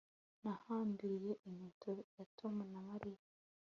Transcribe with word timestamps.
Nahambiriye 0.43 1.33
inkweto 1.47 1.91
za 2.13 2.23
Tom 2.37 2.55
na 2.73 2.79
Mariya 2.89 3.23